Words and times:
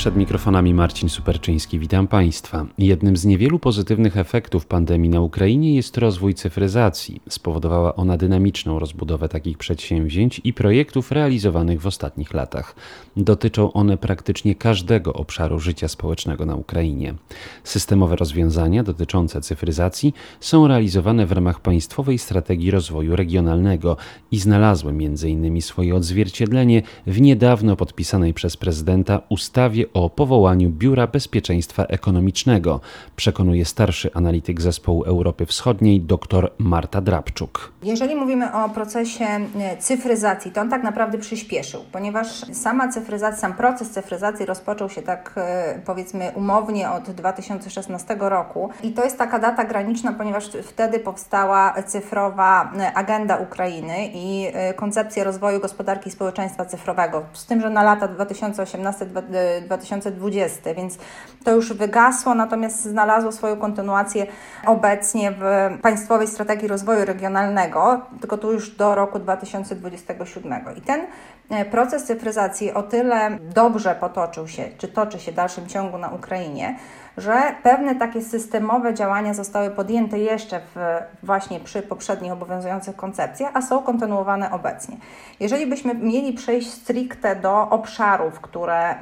Przed 0.00 0.16
mikrofonami 0.16 0.74
Marcin 0.74 1.08
Superczyński. 1.08 1.78
Witam 1.78 2.06
Państwa. 2.06 2.66
Jednym 2.78 3.16
z 3.16 3.24
niewielu 3.24 3.58
pozytywnych 3.58 4.16
efektów 4.16 4.66
pandemii 4.66 5.10
na 5.10 5.20
Ukrainie 5.20 5.74
jest 5.74 5.98
rozwój 5.98 6.34
cyfryzacji. 6.34 7.20
Spowodowała 7.28 7.96
ona 7.96 8.16
dynamiczną 8.16 8.78
rozbudowę 8.78 9.28
takich 9.28 9.58
przedsięwzięć 9.58 10.40
i 10.44 10.52
projektów 10.52 11.12
realizowanych 11.12 11.80
w 11.80 11.86
ostatnich 11.86 12.34
latach. 12.34 12.74
Dotyczą 13.16 13.72
one 13.72 13.96
praktycznie 13.96 14.54
każdego 14.54 15.12
obszaru 15.12 15.58
życia 15.58 15.88
społecznego 15.88 16.46
na 16.46 16.54
Ukrainie. 16.54 17.14
Systemowe 17.64 18.16
rozwiązania 18.16 18.82
dotyczące 18.82 19.40
cyfryzacji 19.40 20.14
są 20.40 20.68
realizowane 20.68 21.26
w 21.26 21.32
ramach 21.32 21.60
Państwowej 21.60 22.18
Strategii 22.18 22.70
Rozwoju 22.70 23.16
Regionalnego 23.16 23.96
i 24.30 24.38
znalazły 24.38 24.90
m.in. 24.90 25.62
swoje 25.62 25.96
odzwierciedlenie 25.96 26.82
w 27.06 27.20
niedawno 27.20 27.76
podpisanej 27.76 28.34
przez 28.34 28.56
prezydenta 28.56 29.22
ustawie 29.28 29.89
o 29.94 30.10
powołaniu 30.10 30.70
Biura 30.70 31.06
Bezpieczeństwa 31.06 31.84
Ekonomicznego, 31.84 32.80
przekonuje 33.16 33.64
starszy 33.64 34.10
analityk 34.14 34.60
zespołu 34.60 35.04
Europy 35.04 35.46
Wschodniej 35.46 36.00
dr 36.00 36.50
Marta 36.58 37.00
Drabczuk. 37.00 37.72
Jeżeli 37.82 38.14
mówimy 38.14 38.52
o 38.52 38.68
procesie 38.68 39.24
e, 39.24 39.76
cyfryzacji, 39.78 40.50
to 40.50 40.60
on 40.60 40.70
tak 40.70 40.82
naprawdę 40.82 41.18
przyspieszył, 41.18 41.80
ponieważ 41.92 42.26
sama 42.52 42.88
cyfryzacja, 42.88 43.40
sam 43.40 43.54
proces 43.54 43.90
cyfryzacji 43.90 44.46
rozpoczął 44.46 44.88
się 44.88 45.02
tak 45.02 45.32
e, 45.36 45.80
powiedzmy 45.86 46.32
umownie 46.34 46.90
od 46.90 47.10
2016 47.10 48.16
roku 48.20 48.70
i 48.82 48.92
to 48.92 49.04
jest 49.04 49.18
taka 49.18 49.38
data 49.38 49.64
graniczna, 49.64 50.12
ponieważ 50.12 50.50
wtedy 50.64 50.98
powstała 50.98 51.74
cyfrowa 51.86 52.72
e, 52.78 52.92
agenda 52.92 53.36
Ukrainy 53.36 54.10
i 54.14 54.46
koncepcja 54.76 55.24
rozwoju 55.24 55.60
gospodarki 55.60 56.08
i 56.08 56.12
społeczeństwa 56.12 56.64
cyfrowego, 56.64 57.22
z 57.32 57.46
tym, 57.46 57.60
że 57.60 57.70
na 57.70 57.82
lata 57.82 58.08
2018 58.08 59.06
2020, 59.80 60.74
więc 60.74 60.98
to 61.44 61.54
już 61.54 61.72
wygasło, 61.72 62.34
natomiast 62.34 62.82
znalazło 62.82 63.32
swoją 63.32 63.56
kontynuację 63.56 64.26
obecnie 64.66 65.32
w 65.32 65.42
Państwowej 65.82 66.26
Strategii 66.26 66.68
Rozwoju 66.68 67.04
Regionalnego, 67.04 68.00
tylko 68.20 68.38
tu 68.38 68.52
już 68.52 68.70
do 68.70 68.94
roku 68.94 69.18
2027. 69.18 70.54
I 70.76 70.80
ten 70.80 71.00
e, 71.50 71.64
proces 71.64 72.04
cyfryzacji 72.04 72.72
o 72.72 72.82
tyle 72.82 73.38
dobrze 73.54 73.94
potoczył 74.00 74.48
się, 74.48 74.64
czy 74.78 74.88
toczy 74.88 75.18
się 75.18 75.32
w 75.32 75.34
dalszym 75.34 75.66
ciągu 75.66 75.98
na 75.98 76.08
Ukrainie, 76.08 76.76
że 77.20 77.54
pewne 77.62 77.94
takie 77.94 78.22
systemowe 78.22 78.94
działania 78.94 79.34
zostały 79.34 79.70
podjęte 79.70 80.18
jeszcze 80.18 80.60
w, 80.60 80.76
właśnie 81.22 81.60
przy 81.60 81.82
poprzednich 81.82 82.32
obowiązujących 82.32 82.96
koncepcjach, 82.96 83.50
a 83.54 83.62
są 83.62 83.82
kontynuowane 83.82 84.50
obecnie. 84.50 84.96
Jeżeli 85.40 85.66
byśmy 85.66 85.94
mieli 85.94 86.32
przejść 86.32 86.70
stricte 86.70 87.36
do 87.36 87.70
obszarów, 87.70 88.40
które 88.40 88.94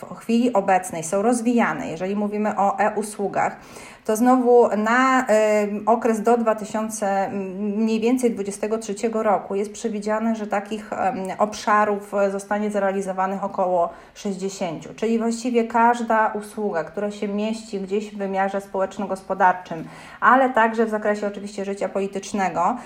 w 0.00 0.14
chwili 0.14 0.52
obecnej 0.52 1.04
są 1.04 1.22
rozwijane, 1.22 1.88
jeżeli 1.88 2.16
mówimy 2.16 2.56
o 2.56 2.78
e-usługach, 2.78 3.56
to 4.06 4.16
znowu 4.16 4.76
na 4.76 5.22
y, 5.22 5.26
okres 5.86 6.22
do 6.22 6.38
2000, 6.38 7.30
mniej 7.76 8.00
więcej 8.00 8.30
2023 8.30 9.08
roku 9.12 9.54
jest 9.54 9.72
przewidziane, 9.72 10.34
że 10.36 10.46
takich 10.46 10.90
obszarów 11.38 12.12
zostanie 12.32 12.70
zrealizowanych 12.70 13.44
około 13.44 13.90
60. 14.14 14.96
Czyli 14.96 15.18
właściwie 15.18 15.64
każda 15.64 16.26
usługa, 16.28 16.84
która 16.84 17.10
się 17.10 17.28
mieści 17.28 17.65
gdzieś 17.72 18.10
w 18.10 18.18
wymiarze 18.18 18.60
społeczno-gospodarczym, 18.60 19.88
ale 20.20 20.50
także 20.50 20.86
w 20.86 20.90
zakresie 20.90 21.26
oczywiście 21.26 21.64
życia 21.64 21.88
politycznego. 21.88 22.76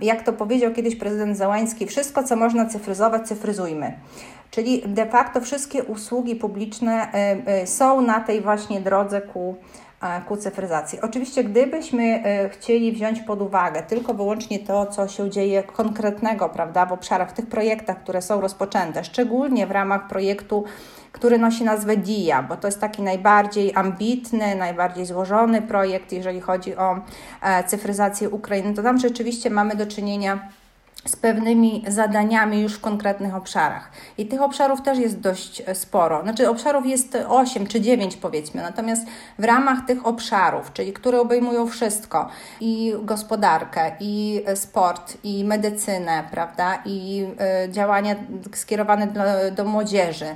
Jak 0.00 0.22
to 0.22 0.32
powiedział 0.32 0.72
kiedyś 0.72 0.96
prezydent 0.96 1.36
Załański, 1.36 1.86
wszystko 1.86 2.22
co 2.22 2.36
można 2.36 2.66
cyfryzować, 2.66 3.28
cyfryzujmy. 3.28 3.92
Czyli 4.50 4.82
de 4.86 5.06
facto 5.06 5.40
wszystkie 5.40 5.84
usługi 5.84 6.36
publiczne 6.36 7.08
y, 7.48 7.62
y, 7.62 7.66
są 7.66 8.00
na 8.00 8.20
tej 8.20 8.40
właśnie 8.40 8.80
drodze 8.80 9.20
ku 9.20 9.56
ku 10.28 10.36
cyfryzacji. 10.36 11.00
Oczywiście, 11.00 11.44
gdybyśmy 11.44 12.02
e, 12.02 12.48
chcieli 12.48 12.92
wziąć 12.92 13.20
pod 13.20 13.42
uwagę 13.42 13.82
tylko 13.82 14.14
wyłącznie 14.14 14.58
to, 14.58 14.86
co 14.86 15.08
się 15.08 15.30
dzieje 15.30 15.62
konkretnego, 15.62 16.48
prawda, 16.48 16.86
w 16.86 16.92
obszarach, 16.92 17.30
w 17.30 17.32
tych 17.32 17.46
projektach, 17.46 18.02
które 18.02 18.22
są 18.22 18.40
rozpoczęte, 18.40 19.04
szczególnie 19.04 19.66
w 19.66 19.70
ramach 19.70 20.08
projektu, 20.08 20.64
który 21.12 21.38
nosi 21.38 21.64
nazwę 21.64 21.96
DIA, 21.96 22.42
bo 22.42 22.56
to 22.56 22.68
jest 22.68 22.80
taki 22.80 23.02
najbardziej 23.02 23.72
ambitny, 23.74 24.54
najbardziej 24.54 25.06
złożony 25.06 25.62
projekt, 25.62 26.12
jeżeli 26.12 26.40
chodzi 26.40 26.76
o 26.76 27.00
e, 27.42 27.64
cyfryzację 27.64 28.30
Ukrainy, 28.30 28.74
to 28.74 28.82
tam 28.82 28.98
rzeczywiście 28.98 29.50
mamy 29.50 29.76
do 29.76 29.86
czynienia 29.86 30.48
z 31.04 31.16
pewnymi 31.16 31.84
zadaniami 31.88 32.60
już 32.60 32.74
w 32.74 32.80
konkretnych 32.80 33.34
obszarach. 33.34 33.90
I 34.18 34.26
tych 34.26 34.42
obszarów 34.42 34.82
też 34.82 34.98
jest 34.98 35.20
dość 35.20 35.62
e, 35.66 35.74
sporo. 35.74 36.22
Znaczy, 36.22 36.48
obszarów 36.48 36.86
jest 36.86 37.18
8 37.28 37.66
czy 37.66 37.80
9 37.80 38.16
powiedzmy, 38.16 38.62
natomiast 38.62 39.06
w 39.38 39.44
ramach 39.44 39.86
tych 39.86 40.06
obszarów, 40.06 40.72
czyli 40.72 40.92
które 40.92 41.20
obejmują 41.20 41.66
wszystko 41.66 42.28
i 42.60 42.94
gospodarkę, 43.02 43.92
i 44.00 44.42
e, 44.46 44.56
sport, 44.56 45.18
i 45.24 45.44
medycynę, 45.44 46.24
prawda, 46.30 46.82
i 46.84 47.26
y, 47.66 47.72
działania 47.72 48.16
skierowane 48.54 49.06
do, 49.06 49.20
do 49.56 49.64
młodzieży. 49.64 50.34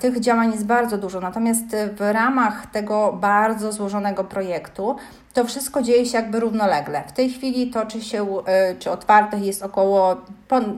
Tych 0.00 0.20
działań 0.20 0.52
jest 0.52 0.66
bardzo 0.66 0.98
dużo, 0.98 1.20
natomiast 1.20 1.64
w 1.96 2.00
ramach 2.00 2.66
tego 2.66 3.12
bardzo 3.12 3.72
złożonego 3.72 4.24
projektu 4.24 4.96
to 5.34 5.44
wszystko 5.44 5.82
dzieje 5.82 6.06
się 6.06 6.18
jakby 6.18 6.40
równolegle. 6.40 7.04
W 7.08 7.12
tej 7.12 7.30
chwili 7.30 7.70
toczy 7.70 8.00
się, 8.02 8.44
e, 8.46 8.74
czy 8.78 8.90
otwartych 8.90 9.44
jest 9.44 9.62
około 9.62 10.16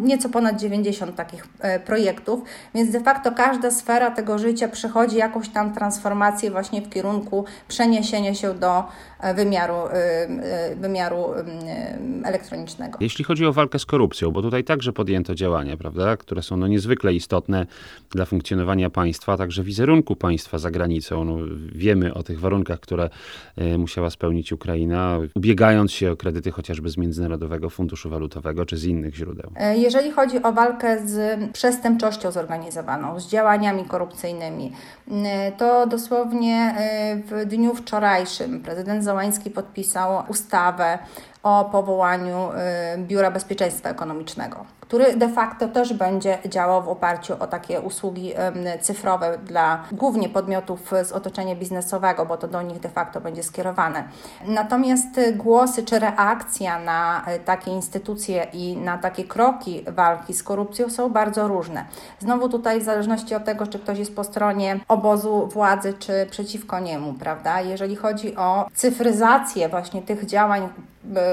nieco 0.00 0.28
ponad 0.28 0.60
90 0.60 1.16
takich 1.16 1.46
e, 1.60 1.80
projektów, 1.80 2.40
więc 2.74 2.90
de 2.90 3.00
facto 3.00 3.32
każda 3.32 3.70
sfera 3.70 4.10
tego 4.10 4.38
życia 4.38 4.68
przechodzi 4.68 5.16
jakąś 5.16 5.48
tam 5.48 5.74
transformację 5.74 6.50
właśnie 6.50 6.82
w 6.82 6.90
kierunku 6.90 7.44
przeniesienia 7.68 8.34
się 8.34 8.54
do 8.54 8.84
e, 9.20 9.34
wymiaru, 9.34 9.74
wymiaru 10.76 11.24
elektronicznego. 12.24 12.98
Jeśli 13.00 13.24
chodzi 13.24 13.46
o 13.46 13.52
walkę 13.52 13.78
z 13.78 13.86
korupcją, 13.86 14.30
bo 14.30 14.42
tutaj 14.42 14.64
także 14.64 14.92
podjęto 14.92 15.34
działania, 15.34 15.76
prawda, 15.76 16.16
które 16.16 16.42
są 16.42 16.56
no 16.56 16.66
niezwykle 16.66 17.12
istotne 17.12 17.66
dla 18.10 18.24
funkcjonowania 18.24 18.90
państwa, 18.90 19.36
także 19.36 19.62
wizerunku 19.62 20.16
państwa 20.16 20.58
za 20.58 20.70
granicą. 20.70 21.24
No, 21.24 21.36
wiemy 21.72 22.14
o 22.14 22.22
tych 22.22 22.40
warunkach, 22.40 22.80
które 22.80 23.10
musiała 23.78 24.10
spełnić 24.10 24.39
Ukraina, 24.52 25.18
ubiegając 25.34 25.92
się 25.92 26.12
o 26.12 26.16
kredyty 26.16 26.50
chociażby 26.50 26.90
z 26.90 26.96
Międzynarodowego 26.96 27.70
Funduszu 27.70 28.10
Walutowego 28.10 28.66
czy 28.66 28.76
z 28.76 28.84
innych 28.84 29.14
źródeł? 29.14 29.50
E, 29.56 29.78
jeżeli 29.78 30.10
chodzi 30.10 30.42
o 30.42 30.52
walkę 30.52 31.08
z 31.08 31.40
przestępczością 31.52 32.32
zorganizowaną, 32.32 33.20
z 33.20 33.28
działaniami 33.28 33.84
korupcyjnymi, 33.84 34.72
to 35.56 35.86
dosłownie 35.86 36.74
e, 36.78 37.16
w 37.16 37.46
dniu 37.46 37.74
wczorajszym 37.74 38.60
prezydent 38.60 39.04
Załański 39.04 39.50
podpisał 39.50 40.22
ustawę 40.28 40.98
o 41.42 41.64
powołaniu 41.64 42.50
Biura 42.98 43.30
Bezpieczeństwa 43.30 43.88
Ekonomicznego 43.88 44.64
który 44.90 45.16
de 45.16 45.28
facto 45.28 45.68
też 45.68 45.92
będzie 45.92 46.38
działał 46.48 46.82
w 46.82 46.88
oparciu 46.88 47.34
o 47.40 47.46
takie 47.46 47.80
usługi 47.80 48.32
cyfrowe 48.80 49.38
dla 49.38 49.84
głównie 49.92 50.28
podmiotów 50.28 50.92
z 51.04 51.12
otoczenia 51.12 51.56
biznesowego, 51.56 52.26
bo 52.26 52.36
to 52.36 52.48
do 52.48 52.62
nich 52.62 52.80
de 52.80 52.88
facto 52.88 53.20
będzie 53.20 53.42
skierowane. 53.42 54.04
Natomiast 54.46 55.20
głosy 55.36 55.82
czy 55.82 55.98
reakcja 55.98 56.78
na 56.78 57.24
e, 57.26 57.38
takie 57.38 57.70
instytucje 57.70 58.46
i 58.52 58.76
na 58.76 58.98
takie 58.98 59.24
kroki 59.24 59.84
walki 59.88 60.34
z 60.34 60.42
korupcją 60.42 60.90
są 60.90 61.10
bardzo 61.10 61.48
różne. 61.48 61.84
Znowu 62.18 62.48
tutaj 62.48 62.80
w 62.80 62.84
zależności 62.84 63.34
od 63.34 63.44
tego, 63.44 63.66
czy 63.66 63.78
ktoś 63.78 63.98
jest 63.98 64.16
po 64.16 64.24
stronie 64.24 64.80
obozu 64.88 65.46
władzy, 65.46 65.94
czy 65.98 66.26
przeciwko 66.30 66.78
niemu, 66.80 67.12
prawda? 67.12 67.60
Jeżeli 67.60 67.96
chodzi 67.96 68.36
o 68.36 68.66
cyfryzację 68.74 69.68
właśnie 69.68 70.02
tych 70.02 70.26
działań, 70.26 70.68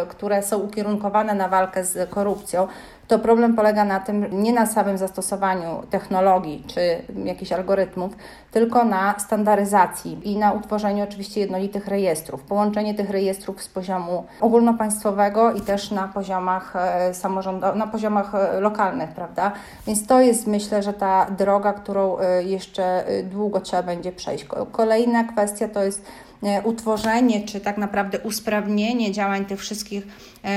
które 0.10 0.44
są 0.44 0.58
ukierunkowane 0.58 1.34
na 1.36 1.48
walkę 1.48 1.86
z 1.86 2.10
korupcją, 2.10 2.68
to 3.08 3.20
problem 3.20 3.56
polega 3.56 3.86
na 3.86 4.00
tym 4.00 4.44
nie 4.44 4.54
na 4.54 4.66
samym 4.66 4.98
zastosowaniu 4.98 5.84
technologii 5.90 6.64
czy 6.68 6.82
jakichś 7.26 7.52
algorytmów, 7.52 8.14
tylko 8.52 8.86
na 8.86 9.20
standaryzacji 9.20 10.20
i 10.24 10.38
na 10.38 10.52
utworzeniu 10.52 11.04
oczywiście 11.04 11.42
jednolitych 11.42 11.88
rejestrów. 11.88 12.42
Połączenie 12.42 12.94
tych 12.94 13.10
rejestrów 13.10 13.64
z 13.64 13.68
poziomu 13.68 14.26
ogólnopaństwowego 14.42 15.54
i 15.54 15.62
też 15.62 15.92
na 15.92 16.08
poziomach 16.08 16.76
e, 16.76 17.14
samorządowych, 17.14 17.76
na 17.76 17.88
poziomach 17.88 18.36
e, 18.36 18.60
lokalnych, 18.60 19.10
prawda? 19.10 19.52
Więc 19.88 20.08
to 20.08 20.22
jest 20.22 20.48
myślę, 20.48 20.84
że 20.84 20.94
ta 20.94 21.26
droga, 21.38 21.74
którą 21.74 22.20
e, 22.20 22.44
jeszcze 22.44 23.04
długo 23.24 23.62
trzeba 23.62 23.84
będzie 23.84 24.12
przejść. 24.12 24.46
Kolejna 24.72 25.24
kwestia 25.24 25.68
to 25.68 25.84
jest 25.84 26.06
utworzenie, 26.64 27.46
czy 27.46 27.60
tak 27.60 27.78
naprawdę 27.78 28.20
usprawnienie 28.20 29.12
działań 29.12 29.46
tych 29.46 29.60
wszystkich 29.60 30.08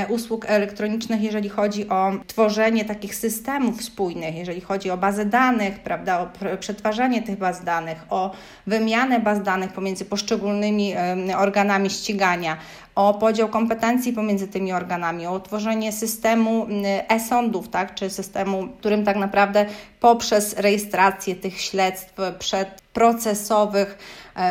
usług 0.08 0.44
elektronicznych, 0.48 1.22
jeżeli 1.22 1.48
chodzi 1.48 1.88
o 1.88 2.12
tworzenie 2.26 2.39
takich 2.86 3.14
systemów 3.14 3.82
spójnych, 3.82 4.34
jeżeli 4.34 4.60
chodzi 4.60 4.90
o 4.90 4.96
bazę 4.96 5.24
danych, 5.24 5.80
prawda, 5.80 6.20
o 6.20 6.28
przetwarzanie 6.58 7.22
tych 7.22 7.38
baz 7.38 7.64
danych, 7.64 7.98
o 8.10 8.30
wymianę 8.66 9.20
baz 9.20 9.42
danych 9.42 9.72
pomiędzy 9.72 10.04
poszczególnymi 10.04 10.94
organami 11.36 11.90
ścigania, 11.90 12.56
o 12.94 13.14
podział 13.14 13.48
kompetencji 13.48 14.12
pomiędzy 14.12 14.48
tymi 14.48 14.72
organami, 14.72 15.26
o 15.26 15.32
utworzenie 15.32 15.92
systemu 15.92 16.66
e-sądów, 17.08 17.68
tak, 17.68 17.94
czy 17.94 18.10
systemu, 18.10 18.68
którym 18.78 19.04
tak 19.04 19.16
naprawdę 19.16 19.66
poprzez 20.00 20.58
rejestrację 20.58 21.34
tych 21.34 21.60
śledztw 21.60 22.14
przedprocesowych 22.38 23.98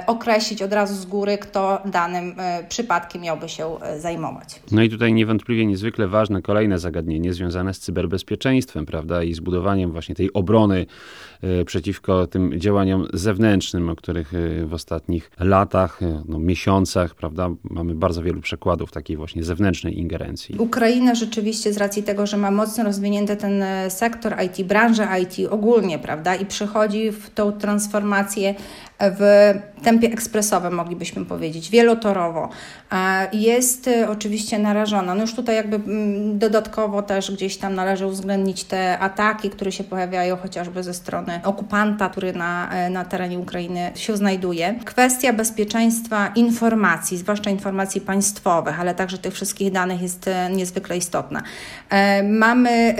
określić 0.07 0.61
od 0.61 0.73
razu 0.73 0.95
z 0.95 1.05
góry, 1.05 1.37
kto 1.37 1.81
danym 1.85 2.35
e, 2.37 2.63
przypadkiem 2.69 3.21
miałby 3.21 3.49
się 3.49 3.81
e, 3.81 3.99
zajmować. 3.99 4.61
No 4.71 4.81
i 4.83 4.89
tutaj 4.89 5.13
niewątpliwie 5.13 5.65
niezwykle 5.65 6.07
ważne 6.07 6.41
kolejne 6.41 6.79
zagadnienie 6.79 7.33
związane 7.33 7.73
z 7.73 7.79
cyberbezpieczeństwem, 7.79 8.85
prawda, 8.85 9.23
i 9.23 9.33
zbudowaniem 9.33 9.91
właśnie 9.91 10.15
tej 10.15 10.33
obrony 10.33 10.85
przeciwko 11.65 12.27
tym 12.27 12.59
działaniom 12.59 13.07
zewnętrznym, 13.13 13.89
o 13.89 13.95
których 13.95 14.33
w 14.65 14.73
ostatnich 14.73 15.31
latach, 15.39 15.99
no, 16.25 16.39
miesiącach, 16.39 17.15
prawda, 17.15 17.49
mamy 17.63 17.95
bardzo 17.95 18.23
wielu 18.23 18.41
przykładów 18.41 18.91
takiej 18.91 19.17
właśnie 19.17 19.43
zewnętrznej 19.43 19.99
ingerencji. 19.99 20.55
Ukraina 20.57 21.15
rzeczywiście 21.15 21.73
z 21.73 21.77
racji 21.77 22.03
tego, 22.03 22.27
że 22.27 22.37
ma 22.37 22.51
mocno 22.51 22.83
rozwinięty 22.83 23.35
ten 23.35 23.63
sektor 23.89 24.35
IT, 24.45 24.67
branżę 24.67 25.07
IT 25.21 25.47
ogólnie, 25.49 25.99
prawda, 25.99 26.35
i 26.35 26.45
przechodzi 26.45 27.11
w 27.11 27.29
tą 27.29 27.51
transformację 27.51 28.55
w 28.99 29.53
tempie 29.79 30.07
ekspresowym, 30.11 30.73
moglibyśmy 30.73 31.25
powiedzieć, 31.25 31.69
wielotorowo. 31.69 32.49
Jest 33.33 33.87
y, 33.87 34.09
oczywiście 34.09 34.59
narażona. 34.59 35.15
No 35.15 35.21
już 35.21 35.33
tutaj 35.33 35.55
jakby 35.55 35.75
mm, 35.75 36.39
dodatkowo 36.39 37.01
też 37.01 37.31
gdzieś 37.31 37.57
tam 37.57 37.75
należy 37.75 38.05
uwzględnić 38.05 38.63
te 38.63 38.99
ataki, 38.99 39.49
które 39.49 39.71
się 39.71 39.83
pojawiają 39.83 40.37
chociażby 40.37 40.83
ze 40.83 40.93
strony 40.93 41.39
okupanta, 41.43 42.09
który 42.09 42.33
na, 42.33 42.69
e, 42.71 42.89
na 42.89 43.05
terenie 43.05 43.39
Ukrainy 43.39 43.91
się 43.95 44.17
znajduje. 44.17 44.75
Kwestia 44.85 45.33
bezpieczeństwa 45.33 46.31
informacji, 46.35 47.17
zwłaszcza 47.17 47.49
informacji 47.49 48.01
państwowych, 48.01 48.79
ale 48.79 48.95
także 48.95 49.17
tych 49.17 49.33
wszystkich 49.33 49.71
danych 49.71 50.01
jest 50.01 50.27
e, 50.27 50.49
niezwykle 50.49 50.97
istotna. 50.97 51.43
E, 51.89 52.23
mamy 52.23 52.95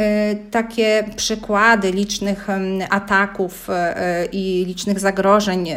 takie 0.52 1.04
przykłady 1.16 1.92
licznych 1.92 2.48
ataków 2.90 3.68
i 4.32 4.64
licznych 4.68 5.00
zagrożeń 5.00 5.70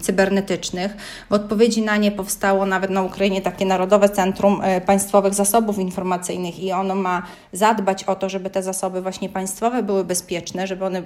cybernetycznych. 0.00 0.96
W 1.30 1.32
odpowiedzi 1.32 1.82
na 1.82 1.96
nie 1.96 2.10
powstało 2.12 2.66
nawet 2.66 2.90
na 2.90 3.02
Ukrainie 3.02 3.42
takie 3.42 3.66
Narodowe 3.66 4.08
Centrum 4.08 4.60
e, 4.62 4.80
Państwowych 4.80 5.34
Zasobów 5.34 5.78
Informacyjnych 5.78 6.60
i 6.60 6.72
ono 6.72 6.94
ma 6.94 7.22
zadbać 7.52 8.04
o 8.04 8.14
to, 8.14 8.28
żeby 8.28 8.50
te 8.50 8.62
zasoby 8.62 9.02
właśnie 9.02 9.28
państwowe 9.28 9.82
były 9.82 10.04
bezpieczne, 10.04 10.66
żeby 10.66 10.84
one, 10.84 11.02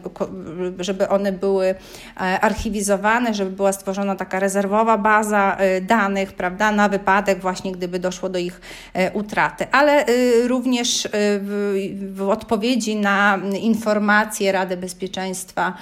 żeby 0.79 1.09
one 1.09 1.33
były 1.33 1.67
e, 1.67 1.75
archiwizowane, 2.41 3.35
żeby 3.35 3.51
była 3.51 3.73
stworzona 3.73 4.17
taka 4.17 4.41
rezerwowa 4.41 4.99
baza 4.99 5.57
e, 5.57 5.81
danych, 5.81 6.33
prawda, 6.33 6.73
na 6.73 6.89
wypadek 6.89 7.41
właśnie, 7.41 7.73
gdyby 7.73 7.99
doszło 7.99 8.29
do 8.29 8.39
ich 8.39 8.61
utraty. 9.15 9.67
Ale 9.73 10.05
również 10.47 11.09
w, 11.13 12.13
w 12.15 12.29
odpowiedzi 12.29 12.97
na 12.97 13.39
informacje 13.61 14.53
Rady 14.53 14.77
Bezpieczeństwa 14.77 15.75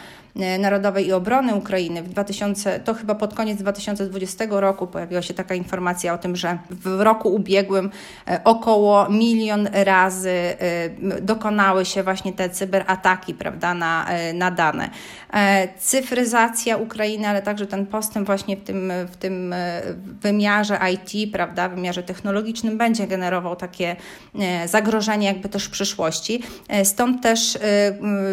Narodowej 0.58 1.06
i 1.06 1.12
Obrony 1.12 1.54
Ukrainy 1.54 2.02
w 2.02 2.08
2000, 2.08 2.80
to 2.80 2.94
chyba 2.94 3.14
pod 3.14 3.34
koniec 3.34 3.58
2020 3.58 4.44
roku 4.50 4.86
pojawiła 4.86 5.22
się 5.22 5.34
taka 5.34 5.54
informacja 5.54 6.14
o 6.14 6.18
tym, 6.18 6.36
że 6.36 6.58
w 6.70 7.00
roku 7.00 7.34
ubiegłym 7.34 7.90
e, 8.28 8.40
około 8.44 9.08
milion 9.08 9.68
razy 9.72 10.30
e, 10.30 11.20
dokonały 11.20 11.84
się 11.84 12.02
właśnie 12.02 12.32
te 12.32 12.50
cyberataki 12.50 13.34
prawda, 13.34 13.74
na, 13.74 14.06
na 14.34 14.50
dane. 14.50 14.90
Cyfryzacja 15.78 16.76
Ukrainy, 16.76 17.28
ale 17.28 17.42
także 17.42 17.66
ten 17.66 17.86
postęp 17.86 18.26
właśnie 18.26 18.56
w 18.56 18.64
tym, 18.64 18.92
w 19.08 19.16
tym 19.16 19.54
wymiarze 20.20 20.78
IT, 20.94 21.32
prawda, 21.32 21.68
wymiarze 21.68 22.02
technologicznym 22.02 22.78
będzie 22.78 23.06
generował 23.06 23.56
takie 23.56 23.96
zagrożenie 24.66 25.26
jakby 25.26 25.48
też 25.48 25.64
w 25.64 25.70
przyszłości. 25.70 26.42
Stąd 26.84 27.22
też 27.22 27.58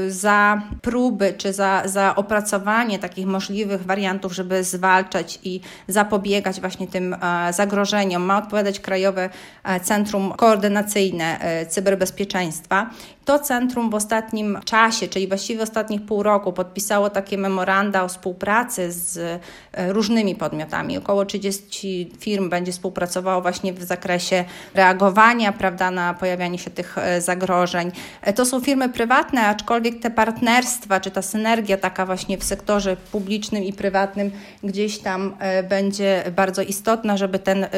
za 0.08 0.62
próby 0.82 1.34
czy 1.38 1.54
za 1.54 1.84
za 1.94 2.16
opracowanie 2.16 3.00
takich 3.00 3.25
możliwych 3.25 3.86
wariantów, 3.86 4.34
żeby 4.34 4.63
zwalczać 4.63 5.40
i 5.44 5.62
zapobiegać 5.88 6.60
właśnie 6.60 6.88
tym 6.88 7.13
e, 7.13 7.54
zagrożeniom. 7.54 8.22
Ma 8.24 8.38
odpowiadać 8.38 8.80
Krajowe 8.80 9.30
e, 9.63 9.80
Centrum 9.80 10.31
Koordynacyjne 10.31 11.40
e, 11.40 11.66
Cyberbezpieczeństwa. 11.66 12.90
To 13.25 13.40
centrum 13.40 13.90
w 13.90 13.95
ostatnim 13.95 14.60
czasie, 14.66 15.07
czyli 15.07 15.28
właściwie 15.28 15.60
w 15.60 15.63
ostatnich 15.63 16.06
pół 16.06 16.24
roku, 16.24 16.54
podpisało 16.54 17.10
takie 17.10 17.38
memoranda 17.38 18.04
o 18.04 18.07
współpracy 18.07 18.92
z 18.92 19.42
różnymi 19.78 20.36
podmiotami. 20.36 20.98
Około 20.98 21.25
30 21.25 22.12
firm 22.19 22.50
będzie 22.50 22.72
współpracowało 22.72 23.42
właśnie 23.42 23.74
w 23.74 23.84
zakresie 23.84 24.46
reagowania 24.74 25.51
prawda, 25.51 25.92
na 25.92 26.13
pojawianie 26.13 26.57
się 26.57 26.72
tych 26.72 26.96
zagrożeń. 27.19 27.92
To 28.36 28.46
są 28.46 28.62
firmy 28.62 28.89
prywatne, 28.89 29.48
aczkolwiek 29.48 30.00
te 30.00 30.12
partnerstwa 30.12 31.00
czy 31.00 31.12
ta 31.12 31.22
synergia 31.22 31.78
taka 31.84 32.06
właśnie 32.06 32.38
w 32.38 32.44
sektorze 32.44 32.98
publicznym 33.12 33.64
i 33.64 33.74
prywatnym 33.74 34.32
gdzieś 34.64 35.00
tam 35.00 35.36
e, 35.40 35.64
będzie 35.64 36.24
bardzo 36.36 36.62
istotna, 36.62 37.18
żeby 37.18 37.40
ten 37.40 37.64
e, 37.64 37.70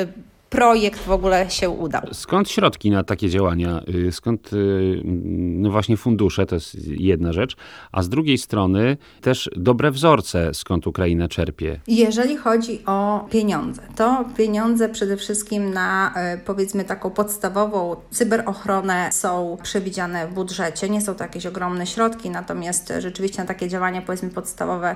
projekt 0.56 1.04
w 1.04 1.12
ogóle 1.12 1.50
się 1.50 1.70
udał. 1.70 2.02
Skąd 2.12 2.50
środki 2.50 2.92
na 2.92 3.04
takie 3.04 3.30
działania? 3.30 3.82
Y, 4.08 4.12
skąd 4.12 4.54
y, 4.54 5.02
no 5.04 5.72
właśnie 5.72 5.98
fundusze, 5.98 6.46
to 6.46 6.56
jest 6.56 6.88
jedna 6.88 7.34
rzecz, 7.34 7.56
a 7.92 8.04
z 8.04 8.10
drugiej 8.10 8.38
strony 8.38 8.98
też 9.22 9.50
dobre 9.56 9.92
wzorce, 9.92 10.54
skąd 10.54 10.88
Ukraina 10.88 11.28
czerpie? 11.28 11.80
Jeżeli 11.88 12.38
chodzi 12.38 12.80
o 12.86 13.28
pieniądze, 13.32 13.82
to 13.96 14.26
pieniądze 14.38 14.90
przede 14.90 15.18
wszystkim 15.18 15.74
na 15.74 16.14
y, 16.36 16.38
powiedzmy 16.46 16.84
taką 16.84 17.10
podstawową 17.10 17.96
cyberochronę 18.12 19.10
są 19.12 19.58
przewidziane 19.64 20.28
w 20.28 20.34
budżecie. 20.34 20.90
Nie 20.90 21.02
są 21.02 21.16
to 21.16 21.24
jakieś 21.24 21.46
ogromne 21.46 21.88
środki, 21.88 22.30
natomiast 22.30 22.94
rzeczywiście 23.00 23.42
na 23.42 23.48
takie 23.48 23.70
działania 23.70 24.02
powiedzmy 24.02 24.30
podstawowe, 24.30 24.96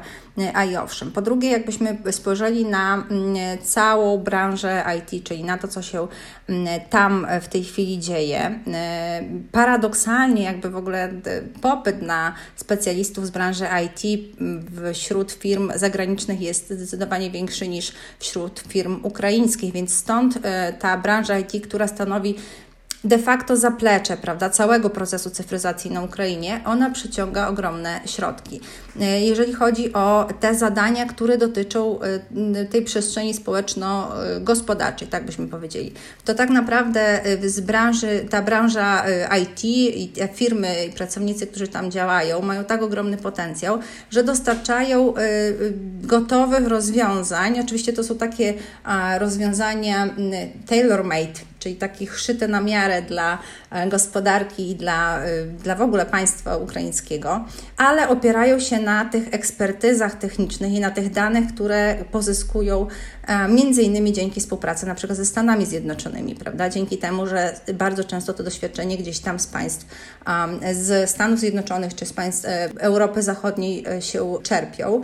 a 0.53 0.65
i 0.65 0.75
owszem. 0.75 1.11
Po 1.11 1.21
drugie, 1.21 1.51
jakbyśmy 1.51 1.97
spojrzeli 2.11 2.65
na 2.65 2.93
mm, 2.93 3.35
całą 3.61 4.17
branżę 4.17 4.83
IT, 4.99 5.23
czyli 5.23 5.43
na 5.49 5.57
to, 5.57 5.67
co 5.67 5.81
się 5.81 6.07
mm, 6.49 6.67
tam 6.89 7.27
w 7.41 7.47
tej 7.47 7.63
chwili 7.63 7.99
dzieje. 7.99 8.59
E, 8.67 9.23
paradoksalnie, 9.51 10.43
jakby 10.43 10.69
w 10.69 10.75
ogóle 10.75 11.03
e, 11.03 11.11
popyt 11.61 12.01
na 12.01 12.33
specjalistów 12.55 13.27
z 13.27 13.29
branży 13.29 13.65
IT 13.85 14.21
wśród 14.93 15.31
firm 15.31 15.71
zagranicznych 15.75 16.41
jest 16.41 16.73
zdecydowanie 16.73 17.31
większy 17.31 17.67
niż 17.67 17.91
wśród 18.19 18.63
firm 18.67 18.99
ukraińskich, 19.03 19.73
więc 19.73 19.93
stąd 19.93 20.39
e, 20.43 20.73
ta 20.73 20.97
branża 20.97 21.39
IT, 21.39 21.67
która 21.67 21.87
stanowi 21.87 22.35
de 23.03 23.17
facto 23.17 23.57
zaplecze 23.57 24.17
prawda, 24.17 24.49
całego 24.49 24.89
procesu 24.89 25.29
cyfryzacji 25.29 25.91
na 25.91 26.01
Ukrainie, 26.01 26.61
ona 26.65 26.89
przyciąga 26.89 27.47
ogromne 27.47 27.99
środki. 28.05 28.61
E, 29.01 29.21
jeżeli 29.21 29.53
chodzi 29.53 29.93
o 29.93 30.27
te 30.39 30.55
zadania, 30.55 31.05
które 31.05 31.37
dotyczą 31.37 31.99
e, 32.01 32.65
tej 32.65 32.81
przestrzeni 32.81 33.33
społeczno-gospodarczej, 33.33 35.07
tak 35.07 35.25
byśmy 35.25 35.47
powiedzieli, 35.47 35.93
to 36.25 36.33
tak 36.33 36.49
naprawdę 36.49 37.25
e, 37.25 37.49
z 37.49 37.59
branży, 37.59 38.25
ta 38.29 38.41
branża 38.41 39.03
IT 39.41 39.63
i 39.63 40.07
te 40.07 40.27
firmy 40.27 40.85
i 40.85 40.91
pracownicy, 40.91 41.47
którzy 41.47 41.67
tam 41.67 41.91
działają, 41.91 42.41
mają 42.41 42.63
tak 42.63 42.81
ogromny 42.81 43.17
potencjał, 43.17 43.79
że 44.11 44.23
dostarczają 44.23 45.13
gotowych 46.01 46.67
rozwiązań. 46.67 47.59
Oczywiście 47.59 47.93
to 47.93 48.03
są 48.03 48.17
takie 48.17 48.53
rozwiązania 49.19 50.09
tailor-made, 50.67 51.39
czyli 51.59 51.75
takich 51.75 52.19
szyte 52.19 52.47
na 52.47 52.61
miarę 52.61 53.01
dla 53.01 53.37
e, 53.71 53.89
gospodarki 53.89 54.69
i 54.69 54.75
dla, 54.75 55.23
e, 55.23 55.45
dla 55.45 55.75
w 55.75 55.81
ogóle 55.81 56.05
państwa 56.05 56.57
ukraińskiego, 56.57 57.45
ale 57.77 58.09
opierają 58.09 58.59
się 58.59 58.79
na 58.79 59.05
tych 59.05 59.33
ekspertyzach 59.33 60.15
technicznych 60.15 60.73
i 60.73 60.79
na 60.79 60.91
tych 60.91 61.11
danych, 61.11 61.53
które 61.53 61.95
pozyskują 62.11 62.87
e, 63.27 63.47
między 63.47 63.81
innymi 63.81 64.13
dzięki 64.13 64.41
współpracy 64.41 64.85
na 64.85 64.95
przykład 64.95 65.17
ze 65.17 65.25
Stanami 65.25 65.65
Zjednoczonymi, 65.65 66.35
prawda? 66.35 66.69
Dzięki 66.69 66.97
temu, 66.97 67.27
że 67.27 67.55
bardzo 67.73 68.03
często 68.03 68.33
to 68.33 68.43
doświadczenie 68.43 68.97
gdzieś 68.97 69.19
tam 69.19 69.39
z 69.39 69.47
państw 69.47 69.85
z 70.73 71.09
Stanów 71.09 71.39
Zjednoczonych 71.39 71.95
czy 71.95 72.05
z 72.05 72.13
państw 72.13 72.47
Europy 72.79 73.23
Zachodniej 73.23 73.85
się 73.99 74.37
czerpią. 74.43 75.01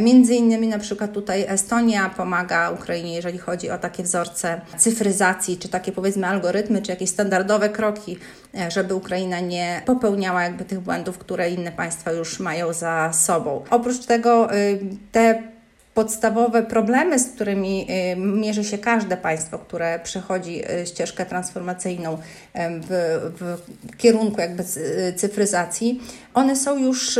Między 0.00 0.34
innymi 0.34 0.68
na 0.68 0.78
przykład 0.78 1.12
tutaj 1.12 1.44
Estonia 1.48 2.10
pomaga 2.16 2.70
Ukrainie, 2.70 3.14
jeżeli 3.14 3.38
chodzi 3.38 3.70
o 3.70 3.78
takie 3.78 4.02
wzorce 4.02 4.60
cyfryzacji, 4.78 5.58
czy 5.58 5.68
takie 5.68 5.92
powiedzmy 5.94 6.26
algorytmy, 6.26 6.82
czy 6.82 6.90
jakieś 6.90 7.10
standardowe 7.10 7.68
kroki, 7.68 8.18
e, 8.54 8.70
żeby 8.70 8.94
Ukraina 8.94 9.40
nie 9.40 9.82
popełniała 9.86 10.42
jakby 10.44 10.64
tych 10.64 10.80
błędów, 10.80 11.18
które 11.18 11.50
inne 11.50 11.72
państwa 11.72 12.12
już 12.12 12.40
mają 12.40 12.72
za 12.72 13.12
sobą. 13.12 13.64
Oprócz 13.70 14.06
tego 14.06 14.54
y, 14.54 14.80
te 15.12 15.42
podstawowe 15.94 16.62
problemy, 16.62 17.18
z 17.18 17.30
którymi 17.30 17.86
y, 18.12 18.16
mierzy 18.16 18.64
się 18.64 18.78
każde 18.78 19.16
państwo, 19.16 19.58
które 19.58 20.00
przechodzi 20.04 20.62
y, 20.82 20.86
ścieżkę 20.86 21.26
transformacyjną 21.26 22.18
w, 22.54 23.20
w 23.40 23.96
kierunku 23.96 24.40
jakby 24.40 24.64
cyfryzacji, 25.16 26.00
one 26.34 26.56
są 26.56 26.78
już 26.78 27.18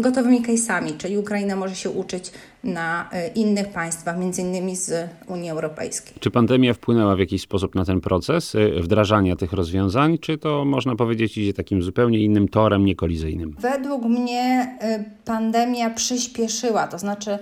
gotowymi 0.00 0.42
case'ami, 0.42 0.96
czyli 0.96 1.18
Ukraina 1.18 1.56
może 1.56 1.74
się 1.74 1.90
uczyć 1.90 2.32
na 2.64 3.10
innych 3.34 3.68
państwach, 3.68 4.18
między 4.18 4.42
innymi 4.42 4.76
z 4.76 5.08
Unii 5.26 5.50
Europejskiej. 5.50 6.16
Czy 6.20 6.30
pandemia 6.30 6.74
wpłynęła 6.74 7.16
w 7.16 7.18
jakiś 7.18 7.42
sposób 7.42 7.74
na 7.74 7.84
ten 7.84 8.00
proces 8.00 8.56
wdrażania 8.82 9.36
tych 9.36 9.52
rozwiązań, 9.52 10.18
czy 10.18 10.38
to 10.38 10.64
można 10.64 10.96
powiedzieć 10.96 11.38
idzie 11.38 11.52
takim 11.52 11.82
zupełnie 11.82 12.18
innym 12.18 12.48
torem, 12.48 12.84
niekolizyjnym? 12.84 13.56
Według 13.58 14.02
mnie 14.04 14.76
pandemia 15.24 15.90
przyspieszyła, 15.90 16.86
to 16.86 16.98
znaczy 16.98 17.38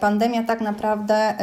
pandemia 0.00 0.42
tak 0.42 0.60
naprawdę 0.60 1.34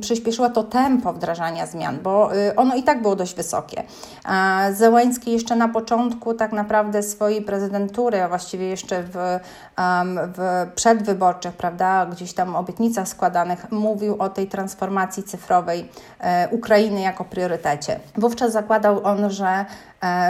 przyspieszyła 0.00 0.50
to 0.50 0.62
tempo 0.62 1.12
wdrażania 1.12 1.66
zmian, 1.66 1.98
bo 2.02 2.30
ono 2.56 2.76
i 2.76 2.82
tak 2.82 3.02
było 3.02 3.16
dość 3.16 3.34
wysokie. 3.34 3.82
Zełański 4.72 5.32
jeszcze 5.32 5.56
na 5.56 5.68
początku 5.68 6.34
tak 6.34 6.52
naprawdę 6.52 7.02
swojej 7.02 7.42
prezydentury, 7.90 8.22
a 8.22 8.28
właściwie 8.28 8.68
jeszcze 8.68 9.02
w, 9.02 9.16
w 10.36 10.70
przedwyborczych, 10.74 11.54
prawda, 11.54 12.06
gdzieś 12.06 12.32
tam 12.32 12.56
obietnicach 12.56 13.08
składanych, 13.08 13.72
mówił 13.72 14.16
o 14.18 14.28
tej 14.28 14.46
transformacji 14.46 15.22
cyfrowej 15.22 15.88
Ukrainy 16.50 17.00
jako 17.00 17.24
priorytecie. 17.24 18.00
Wówczas 18.16 18.52
zakładał 18.52 19.00
on, 19.04 19.30
że 19.30 19.64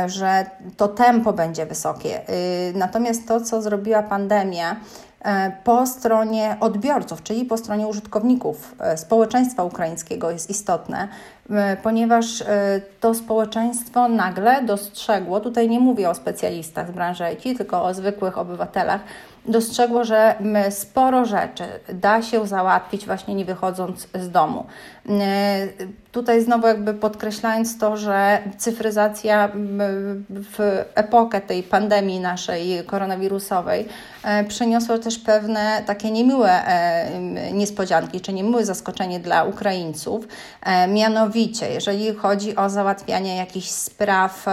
że 0.07 0.47
to 0.77 0.89
tempo 0.89 1.33
będzie 1.33 1.67
wysokie. 1.67 2.21
Natomiast 2.75 3.29
to, 3.29 3.41
co 3.41 3.63
zrobiła 3.63 4.03
pandemia, 4.03 4.77
E, 5.25 5.53
po 5.65 5.87
stronie 5.87 6.57
odbiorców, 6.61 7.23
czyli 7.23 7.45
po 7.45 7.57
stronie 7.57 7.87
użytkowników 7.87 8.75
e, 8.79 8.97
społeczeństwa 8.97 9.65
ukraińskiego 9.65 10.31
jest 10.31 10.51
istotne, 10.51 11.09
e, 11.09 11.40
ponieważ 11.83 12.45
to 13.01 13.15
społeczeństwo 13.15 14.09
nagle 14.09 14.63
dostrzegło, 14.63 15.41
tutaj 15.41 15.69
nie 15.69 15.81
mówię 15.81 16.11
o 16.11 16.15
specjalistach 16.15 16.89
z 16.89 16.91
branży 16.91 17.25
IT, 17.33 17.59
tylko 17.59 17.85
o 17.85 17.95
zwykłych 17.95 18.39
obywatelach, 18.39 19.01
dostrzegło, 19.47 20.05
że 20.05 20.35
sporo 20.71 21.25
rzeczy 21.25 21.65
da 21.93 22.23
się 22.23 22.47
załatwić 22.47 23.07
właśnie 23.07 23.35
nie 23.35 23.45
wychodząc 23.45 24.09
z 24.15 24.31
domu. 24.31 24.65
Tutaj 26.13 26.45
znowu 26.45 26.67
jakby 26.67 26.95
podkreślając 26.95 27.79
to, 27.79 27.97
że 27.97 28.39
cyfryzacja 28.59 29.49
w 30.31 30.85
epokę 30.95 31.41
tej 31.41 31.63
pandemii 31.63 32.21
naszej 32.21 32.85
koronawirusowej 32.87 33.89
e, 34.25 34.45
przyniosła 34.45 34.99
też 34.99 35.19
pewne 35.19 35.83
takie 35.87 36.11
niemiłe 36.11 36.67
e, 36.67 37.53
niespodzianki, 37.53 38.21
czy 38.21 38.33
niemiłe 38.33 38.65
zaskoczenie 38.65 39.21
dla 39.21 39.45
Ukraińców. 39.45 40.29
E, 40.63 40.89
mianowicie, 41.41 41.71
jeżeli 41.71 42.15
chodzi 42.15 42.57
o 42.57 42.71
załatwianie 42.71 43.37
jakichś 43.37 43.69
spraw 43.69 44.47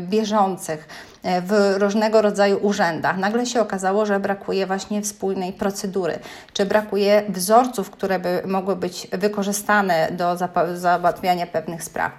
bieżących, 0.00 0.88
w 1.24 1.74
różnego 1.78 2.22
rodzaju 2.22 2.58
urzędach. 2.62 3.16
Nagle 3.18 3.46
się 3.46 3.60
okazało, 3.60 4.06
że 4.06 4.20
brakuje 4.20 4.66
właśnie 4.66 5.02
wspólnej 5.02 5.52
procedury, 5.52 6.18
czy 6.52 6.66
brakuje 6.66 7.22
wzorców, 7.28 7.90
które 7.90 8.18
by 8.18 8.42
mogły 8.46 8.76
być 8.76 9.08
wykorzystane 9.12 10.08
do 10.12 10.36
załatwiania 10.74 11.46
pewnych 11.46 11.84
spraw. 11.84 12.12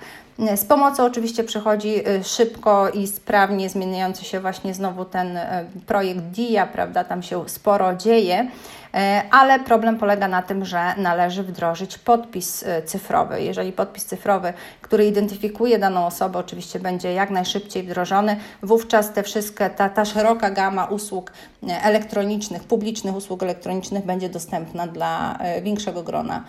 Z 0.55 0.65
pomocą 0.65 1.05
oczywiście 1.05 1.43
przychodzi 1.43 2.09
y, 2.09 2.23
szybko 2.23 2.89
i 2.89 3.07
sprawnie 3.07 3.69
zmieniający 3.69 4.25
się 4.25 4.39
właśnie 4.39 4.73
znowu 4.73 5.05
ten 5.05 5.37
y, 5.37 5.41
projekt 5.85 6.19
DIA, 6.19 6.67
prawda? 6.67 7.03
Tam 7.03 7.23
się 7.23 7.49
sporo 7.49 7.95
dzieje. 7.95 8.47
E, 8.93 9.23
ale 9.31 9.59
problem 9.59 9.97
polega 9.97 10.27
na 10.27 10.41
tym, 10.41 10.65
że 10.65 10.95
należy 10.97 11.43
wdrożyć 11.43 11.97
podpis 11.97 12.65
cyfrowy. 12.85 13.41
Jeżeli 13.41 13.71
podpis 13.71 14.05
cyfrowy, 14.05 14.53
który 14.81 15.05
identyfikuje 15.05 15.79
daną 15.79 16.05
osobę, 16.05 16.39
oczywiście 16.39 16.79
będzie 16.79 17.13
jak 17.13 17.29
najszybciej 17.29 17.83
wdrożony, 17.83 18.37
wówczas 18.63 19.13
te 19.13 19.23
wszystkie, 19.23 19.69
ta, 19.69 19.89
ta 19.89 20.05
szeroka 20.05 20.51
gama 20.51 20.85
usług 20.85 21.31
elektronicznych, 21.83 22.63
publicznych 22.63 23.15
usług 23.15 23.43
elektronicznych 23.43 24.05
będzie 24.05 24.29
dostępna 24.29 24.87
dla 24.87 25.39
większego 25.61 26.03
grona 26.03 26.43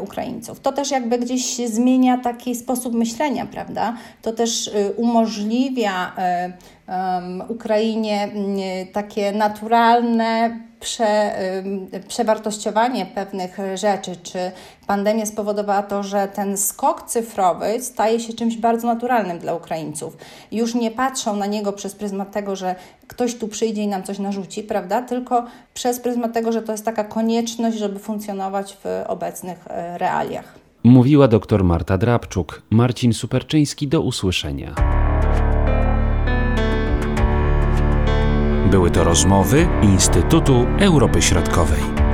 Ukraińców. 0.00 0.60
To 0.60 0.72
też 0.72 0.90
jakby 0.90 1.18
gdzieś 1.18 1.56
zmienia 1.56 2.18
taki 2.18 2.54
sposób 2.54 2.94
myślenia, 2.94 3.27
prawda? 3.46 3.96
To 4.22 4.32
też 4.32 4.70
umożliwia 4.96 6.12
Ukrainie 7.48 8.28
takie 8.92 9.32
naturalne 9.32 10.60
prze, 10.80 11.34
przewartościowanie 12.08 13.06
pewnych 13.06 13.58
rzeczy, 13.74 14.16
czy 14.16 14.38
pandemia 14.86 15.26
spowodowała 15.26 15.82
to, 15.82 16.02
że 16.02 16.28
ten 16.28 16.56
skok 16.56 17.02
cyfrowy 17.02 17.82
staje 17.82 18.20
się 18.20 18.32
czymś 18.32 18.56
bardzo 18.56 18.86
naturalnym 18.86 19.38
dla 19.38 19.54
Ukraińców. 19.54 20.16
Już 20.52 20.74
nie 20.74 20.90
patrzą 20.90 21.36
na 21.36 21.46
niego 21.46 21.72
przez 21.72 21.94
pryzmat 21.94 22.32
tego, 22.32 22.56
że 22.56 22.74
ktoś 23.08 23.34
tu 23.34 23.48
przyjdzie 23.48 23.82
i 23.82 23.88
nam 23.88 24.02
coś 24.02 24.18
narzuci, 24.18 24.62
prawda? 24.62 25.02
Tylko 25.02 25.44
przez 25.74 26.00
pryzmat 26.00 26.32
tego, 26.32 26.52
że 26.52 26.62
to 26.62 26.72
jest 26.72 26.84
taka 26.84 27.04
konieczność, 27.04 27.78
żeby 27.78 27.98
funkcjonować 27.98 28.76
w 28.84 29.04
obecnych 29.06 29.58
e, 29.66 29.98
realiach. 29.98 30.67
Mówiła 30.88 31.28
dr 31.28 31.64
Marta 31.64 31.98
Drabczuk. 31.98 32.62
Marcin 32.70 33.12
Superczyński 33.12 33.88
do 33.88 34.00
usłyszenia. 34.00 34.74
Były 38.70 38.90
to 38.90 39.04
rozmowy 39.04 39.68
Instytutu 39.82 40.66
Europy 40.80 41.22
Środkowej. 41.22 42.07